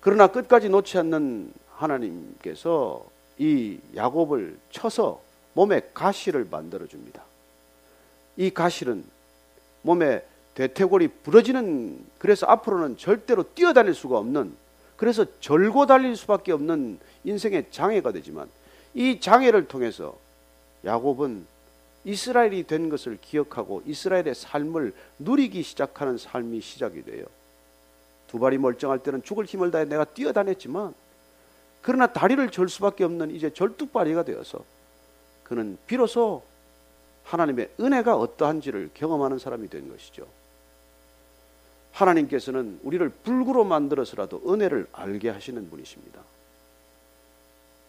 그러나 0.00 0.26
끝까지 0.26 0.68
놓지 0.68 0.98
않는 0.98 1.52
하나님께서 1.76 3.06
이 3.38 3.78
야곱을 3.96 4.58
쳐서 4.70 5.22
몸에 5.54 5.80
가시를 5.94 6.46
만들어 6.50 6.86
줍니다. 6.86 7.22
이 8.36 8.50
가실은 8.50 9.04
몸에 9.82 10.24
대퇴골이 10.54 11.08
부러지는 11.22 12.04
그래서 12.18 12.46
앞으로는 12.46 12.98
절대로 12.98 13.44
뛰어다닐 13.54 13.94
수가 13.94 14.18
없는 14.18 14.54
그래서 14.96 15.24
절고 15.40 15.86
달릴 15.86 16.16
수밖에 16.16 16.52
없는 16.52 16.98
인생의 17.24 17.66
장애가 17.70 18.12
되지만 18.12 18.48
이 18.94 19.20
장애를 19.20 19.68
통해서 19.68 20.16
야곱은 20.84 21.46
이스라엘이 22.04 22.64
된 22.64 22.88
것을 22.88 23.18
기억하고 23.20 23.82
이스라엘의 23.86 24.34
삶을 24.34 24.92
누리기 25.18 25.62
시작하는 25.62 26.18
삶이 26.18 26.60
시작이 26.60 27.04
돼요. 27.04 27.26
두 28.26 28.38
발이 28.38 28.58
멀쩡할 28.58 28.98
때는 28.98 29.22
죽을 29.22 29.44
힘을 29.44 29.70
다해 29.70 29.84
내가 29.84 30.04
뛰어다녔지만 30.04 30.94
그러나 31.82 32.06
다리를 32.06 32.50
절 32.50 32.68
수밖에 32.68 33.04
없는 33.04 33.30
이제 33.32 33.50
절뚝발이가 33.50 34.24
되어서 34.24 34.64
그는 35.44 35.76
비로소 35.86 36.42
하나님의 37.24 37.70
은혜가 37.78 38.16
어떠한지를 38.16 38.90
경험하는 38.94 39.38
사람이 39.38 39.68
된 39.68 39.88
것이죠. 39.90 40.26
하나님께서는 41.92 42.80
우리를 42.82 43.08
불구로 43.22 43.64
만들어서라도 43.64 44.42
은혜를 44.50 44.86
알게 44.92 45.28
하시는 45.28 45.68
분이십니다. 45.68 46.20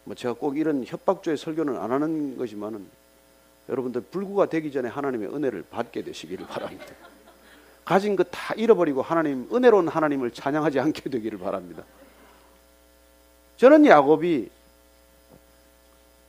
뭐 0.04 0.16
제가 0.16 0.34
꼭 0.34 0.58
이런 0.58 0.84
협박조의 0.86 1.38
설교는 1.38 1.78
안 1.78 1.92
하는 1.92 2.38
거지만은 2.38 2.86
여러분들 3.70 4.02
불구가 4.02 4.48
되기 4.48 4.72
전에 4.72 4.90
하나님의 4.90 5.30
은혜를 5.34 5.64
받게 5.70 6.04
되시기를 6.04 6.48
바랍니다. 6.48 6.86
가진 7.86 8.16
것 8.16 8.28
다 8.32 8.54
잃어버리고 8.56 9.02
하나님 9.02 9.48
은혜로운 9.54 9.88
하나님을 9.88 10.32
찬양하지 10.32 10.80
않게 10.80 11.10
되기를 11.10 11.40
바랍니다. 11.40 11.84
저는 13.58 13.86
야곱이 13.86 14.50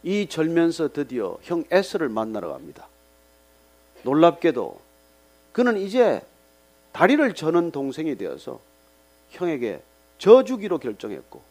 이 0.03 0.27
절면서 0.29 0.93
드디어 0.93 1.39
형 1.43 1.65
에스를 1.71 2.09
만나러 2.09 2.53
갑니다. 2.53 2.87
놀랍게도 4.03 4.81
그는 5.53 5.79
이제 5.79 6.21
다리를 6.93 7.35
저는 7.35 7.71
동생이 7.71 8.17
되어서 8.17 8.61
형에게 9.31 9.83
져주기로 10.19 10.79
결정했고 10.79 11.43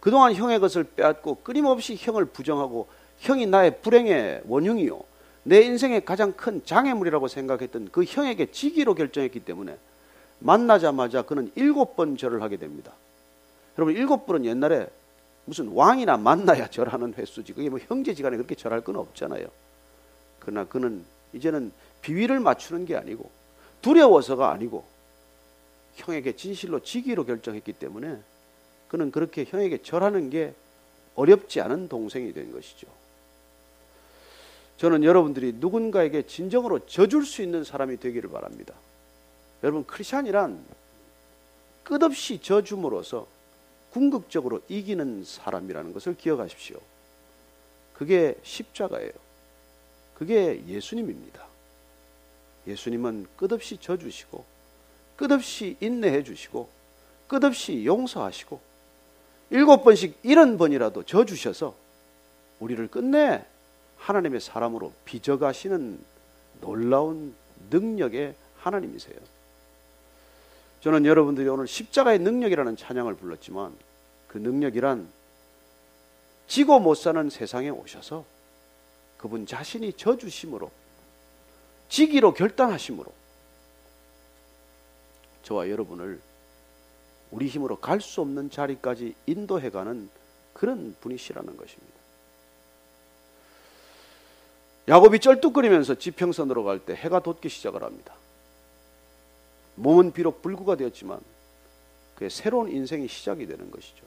그동안 0.00 0.34
형의 0.34 0.58
것을 0.60 0.84
빼앗고 0.84 1.36
끊임없이 1.42 1.96
형을 1.98 2.24
부정하고 2.24 2.88
형이 3.18 3.46
나의 3.46 3.80
불행의 3.80 4.42
원흉이요 4.46 5.02
내 5.44 5.60
인생의 5.60 6.04
가장 6.04 6.32
큰 6.32 6.64
장애물이라고 6.64 7.28
생각했던 7.28 7.88
그 7.92 8.04
형에게 8.04 8.50
지기로 8.50 8.94
결정했기 8.94 9.40
때문에 9.40 9.76
만나자마자 10.38 11.22
그는 11.22 11.50
일곱 11.54 11.96
번 11.96 12.16
절을 12.16 12.42
하게 12.42 12.56
됩니다. 12.56 12.92
여러분 13.78 13.94
일곱 13.94 14.26
번은 14.26 14.44
옛날에 14.44 14.88
무슨 15.44 15.68
왕이나 15.68 16.16
만나야 16.16 16.68
절하는 16.68 17.14
횟수지 17.14 17.52
그게 17.52 17.68
뭐 17.68 17.78
형제지간에 17.78 18.36
그렇게 18.36 18.54
절할 18.54 18.80
건 18.80 18.96
없잖아요. 18.96 19.46
그러나 20.38 20.64
그는 20.64 21.04
이제는 21.32 21.72
비위를 22.00 22.40
맞추는 22.40 22.86
게 22.86 22.96
아니고 22.96 23.30
두려워서가 23.82 24.50
아니고 24.50 24.84
형에게 25.96 26.36
진실로 26.36 26.80
지기로 26.80 27.24
결정했기 27.24 27.72
때문에 27.74 28.18
그는 28.88 29.10
그렇게 29.10 29.44
형에게 29.44 29.82
절하는 29.82 30.30
게 30.30 30.54
어렵지 31.14 31.60
않은 31.60 31.88
동생이 31.88 32.32
된 32.32 32.52
것이죠. 32.52 32.86
저는 34.76 35.04
여러분들이 35.04 35.54
누군가에게 35.56 36.26
진정으로 36.26 36.86
져줄 36.86 37.24
수 37.24 37.42
있는 37.42 37.64
사람이 37.64 37.98
되기를 37.98 38.30
바랍니다. 38.30 38.74
여러분 39.62 39.84
크리스천이란 39.86 40.64
끝없이 41.84 42.40
져줌으로써 42.40 43.26
궁극적으로 43.92 44.60
이기는 44.68 45.24
사람이라는 45.24 45.92
것을 45.92 46.16
기억하십시오. 46.16 46.78
그게 47.94 48.36
십자가예요. 48.42 49.12
그게 50.14 50.62
예수님입니다. 50.66 51.46
예수님은 52.66 53.26
끝없이 53.36 53.78
져주시고 53.78 54.44
끝없이 55.16 55.76
인내해 55.80 56.24
주시고 56.24 56.68
끝없이 57.28 57.84
용서하시고 57.84 58.60
일곱 59.50 59.84
번씩 59.84 60.18
이런 60.22 60.58
번이라도 60.58 61.04
져주셔서 61.04 61.74
우리를 62.58 62.88
끝내 62.88 63.44
하나님의 64.04 64.40
사람으로 64.40 64.92
빚어가시는 65.06 65.98
놀라운 66.60 67.34
능력의 67.70 68.34
하나님이세요. 68.58 69.16
저는 70.80 71.06
여러분들이 71.06 71.48
오늘 71.48 71.66
십자가의 71.66 72.18
능력이라는 72.18 72.76
찬양을 72.76 73.14
불렀지만 73.16 73.74
그 74.28 74.36
능력이란 74.36 75.08
지고 76.46 76.78
못 76.78 76.96
사는 76.96 77.30
세상에 77.30 77.70
오셔서 77.70 78.26
그분 79.16 79.46
자신이 79.46 79.94
져주심으로 79.94 80.70
지기로 81.88 82.34
결단하심으로 82.34 83.10
저와 85.44 85.70
여러분을 85.70 86.20
우리 87.30 87.48
힘으로 87.48 87.76
갈 87.76 88.00
수 88.00 88.20
없는 88.20 88.50
자리까지 88.50 89.14
인도해가는 89.26 90.10
그런 90.52 90.94
분이시라는 91.00 91.56
것입니다. 91.56 91.93
야곱이 94.88 95.20
쩔뚝거리면서 95.20 95.94
지평선으로 95.94 96.64
갈 96.64 96.78
때 96.78 96.94
해가 96.94 97.20
돋기 97.20 97.48
시작을 97.48 97.82
합니다. 97.82 98.14
몸은 99.76 100.12
비록 100.12 100.42
불구가 100.42 100.76
되었지만 100.76 101.20
그의 102.16 102.30
새로운 102.30 102.70
인생이 102.70 103.08
시작이 103.08 103.46
되는 103.46 103.70
것이죠. 103.70 104.04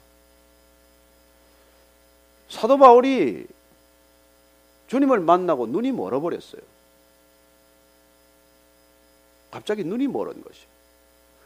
사도 2.48 2.78
바울이 2.78 3.46
주님을 4.86 5.20
만나고 5.20 5.66
눈이 5.66 5.92
멀어버렸어요. 5.92 6.62
갑자기 9.50 9.84
눈이 9.84 10.08
멀은 10.08 10.42
것이. 10.42 10.60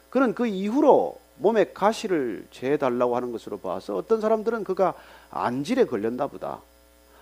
그는 0.09 0.33
그 0.33 0.45
이후로 0.45 1.19
몸에 1.37 1.73
가시를 1.73 2.47
재달라고 2.51 3.15
하는 3.15 3.31
것으로 3.31 3.59
봐서 3.59 3.95
어떤 3.95 4.21
사람들은 4.21 4.63
그가 4.63 4.93
안질에 5.31 5.85
걸렸나 5.85 6.27
보다. 6.27 6.61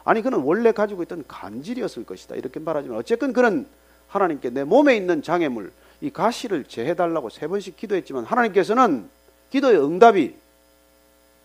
아니 0.03 0.21
그는 0.21 0.39
원래 0.39 0.71
가지고 0.71 1.03
있던 1.03 1.25
간질이었을 1.27 2.05
것이다. 2.05 2.35
이렇게 2.35 2.59
말하지만 2.59 2.97
어쨌든 2.97 3.33
그는 3.33 3.67
하나님께 4.07 4.49
내 4.49 4.63
몸에 4.63 4.95
있는 4.95 5.21
장애물 5.21 5.71
이 6.01 6.09
가시를 6.09 6.65
제해 6.65 6.95
달라고 6.95 7.29
세 7.29 7.47
번씩 7.47 7.77
기도했지만 7.77 8.25
하나님께서는 8.25 9.09
기도의 9.51 9.83
응답이 9.83 10.35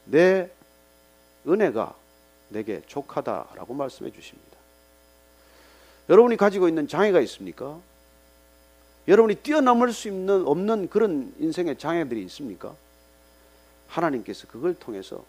내 0.07 0.51
은혜가 1.47 1.95
내게 2.49 2.83
족하다라고 2.87 3.75
말씀해 3.75 4.11
주십니다. 4.11 4.57
여러분이 6.09 6.37
가지고 6.37 6.69
있는 6.69 6.88
장애가 6.88 7.21
있습니까? 7.21 7.79
여러분이 9.09 9.37
뛰어넘을 9.37 9.92
수 9.92 10.09
있는 10.09 10.47
없는 10.47 10.88
그런 10.88 11.35
인생의 11.38 11.79
장애들이 11.79 12.23
있습니까? 12.25 12.75
하나님께서 13.88 14.47
그걸 14.49 14.75
통해서 14.75 15.25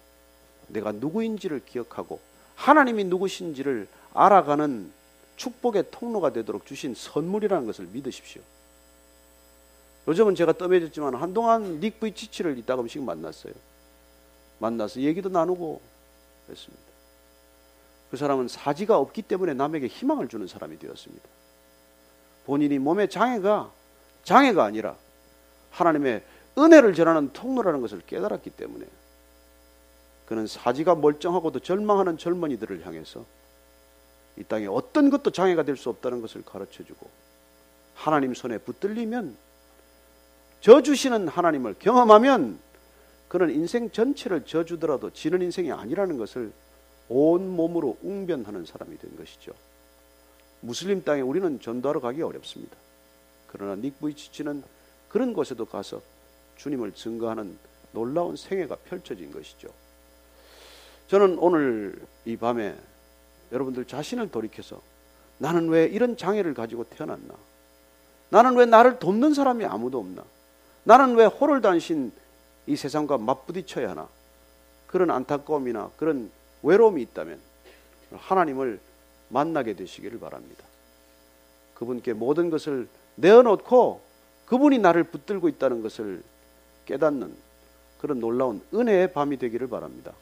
내가 0.68 0.92
누구인지를 0.92 1.62
기억하고 1.66 2.20
하나님이 2.58 3.06
누구신지를 3.06 3.88
알아가는 4.14 4.92
축복의 5.38 5.86
통로가 5.92 6.34
되도록 6.34 6.66
주신 6.66 6.96
선물이라는 6.96 7.68
것을 7.68 7.86
믿으십시오. 7.86 8.42
요즘은 10.08 10.36
제가 10.36 10.54
떠매졌지만 10.54 11.16
한동안 11.16 11.80
닉 11.80 12.00
브이치치를 12.00 12.58
이따 12.58 12.76
금씩 12.76 13.04
만났어요. 13.04 13.54
만나서 14.60 15.02
얘기도 15.02 15.30
나누고 15.30 15.80
그랬습니다. 16.48 16.84
그 18.10 18.18
사람은 18.18 18.48
사지가 18.48 18.98
없기 18.98 19.22
때문에 19.22 19.54
남에게 19.54 19.88
희망을 19.88 20.28
주는 20.28 20.48
사람이 20.48 20.80
되었습니다. 20.80 21.24
본인이 22.46 22.80
몸의 22.80 23.10
장애가 23.10 23.72
장애가 24.24 24.64
아니라 24.64 24.96
하나님의 25.72 26.24
은혜를 26.58 26.96
전하는 26.96 27.32
통로라는 27.34 27.82
것을 27.82 28.02
깨달았기 28.08 28.50
때문에 28.52 28.86
그는 30.28 30.46
사지가 30.46 30.96
멀쩡하고도 30.96 31.60
절망하는 31.60 32.18
젊은이들을 32.18 32.86
향해서 32.86 33.26
이 34.38 34.44
땅에 34.44 34.68
어떤 34.68 35.10
것도 35.10 35.32
장애가 35.32 35.64
될 35.64 35.78
수 35.78 35.90
없다는 35.90 36.22
것을 36.22 36.44
가르쳐 36.44 36.84
주고 36.84 37.10
하나님 37.96 38.34
손에 38.34 38.58
붙들리면 38.60 39.36
저주시는 40.62 41.28
하나님을 41.30 41.76
경험하면 41.80 42.60
그는 43.30 43.50
인생 43.52 43.90
전체를 43.90 44.46
저주더라도 44.46 45.12
지는 45.12 45.42
인생이 45.42 45.72
아니라는 45.72 46.18
것을 46.18 46.52
온 47.10 47.50
몸으로 47.50 47.98
웅변하는 48.04 48.66
사람이 48.66 48.98
된 48.98 49.16
것이죠. 49.16 49.54
무슬림 50.62 51.04
땅에 51.04 51.22
우리는 51.22 51.60
전도하러 51.60 52.02
가기 52.02 52.22
어렵습니다. 52.22 52.76
그러나 53.48 53.76
닉부이치치는 53.76 54.64
그런 55.08 55.34
곳에도 55.34 55.66
가서 55.66 56.02
주님을 56.58 56.94
증거하는 56.94 57.58
놀라운 57.94 58.36
생애가 58.36 58.76
펼쳐진 58.88 59.32
것이죠. 59.32 59.70
저는 61.08 61.38
오늘 61.40 62.00
이 62.26 62.36
밤에 62.36 62.76
여러분들 63.52 63.86
자신을 63.86 64.30
돌이켜서 64.30 64.82
나는 65.38 65.70
왜 65.70 65.86
이런 65.86 66.18
장애를 66.18 66.54
가지고 66.54 66.84
태어났나? 66.84 67.34
나는 68.30 68.56
왜 68.56 68.66
나를 68.66 69.00
돕는 69.00 69.34
사람이 69.34 69.66
아무도 69.66 70.00
없나? 70.00 70.24
나는 70.84 71.16
왜 71.16 71.26
호를 71.26 71.62
단신 71.62 72.12
이 72.66 72.76
세상과 72.76 73.18
맞부딪혀야 73.18 73.92
하나? 73.92 74.08
그런 74.88 75.12
안타까움이나 75.12 75.92
그런 75.98 76.30
외로움이 76.64 77.02
있다면 77.04 77.40
하나님을 78.12 78.80
만나게 79.30 79.74
되시기를 79.74 80.20
바랍니다. 80.20 80.64
그분께 81.76 82.14
모든 82.14 82.50
것을 82.50 82.88
내어놓고 83.16 84.02
그분이 84.46 84.80
나를 84.80 85.04
붙들고 85.04 85.48
있다는 85.50 85.82
것을 85.82 86.24
깨닫는 86.86 87.34
그런 88.00 88.20
놀라운 88.20 88.62
은혜의 88.74 89.14
밤이 89.14 89.38
되기를 89.38 89.68
바랍니다. 89.68 90.14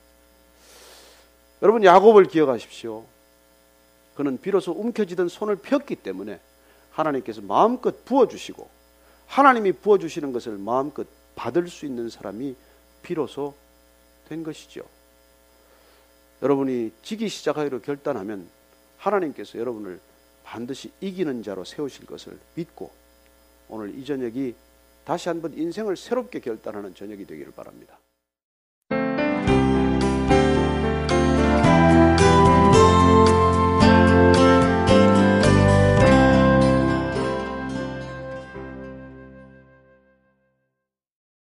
여러분 1.61 1.83
야곱을 1.83 2.25
기억하십시오. 2.25 3.05
그는 4.15 4.39
비로소 4.39 4.71
움켜쥐던 4.71 5.29
손을 5.29 5.57
폈기 5.57 5.95
때문에 5.95 6.39
하나님께서 6.91 7.41
마음껏 7.41 8.05
부어주시고 8.05 8.69
하나님이 9.27 9.73
부어주시는 9.73 10.31
것을 10.31 10.57
마음껏 10.57 11.05
받을 11.35 11.67
수 11.67 11.85
있는 11.85 12.09
사람이 12.09 12.55
비로소 13.01 13.53
된 14.29 14.43
것이죠. 14.43 14.81
여러분이 16.41 16.91
지기 17.01 17.27
시작하기로 17.29 17.81
결단하면 17.81 18.47
하나님께서 18.97 19.59
여러분을 19.59 19.99
반드시 20.43 20.91
이기는 21.01 21.43
자로 21.43 21.65
세우실 21.65 22.05
것을 22.05 22.37
믿고 22.55 22.91
오늘 23.67 23.97
이 23.97 24.05
저녁이 24.05 24.53
다시 25.03 25.29
한번 25.29 25.53
인생을 25.53 25.97
새롭게 25.97 26.39
결단하는 26.39 26.95
저녁이 26.95 27.25
되기를 27.25 27.51
바랍니다. 27.51 27.97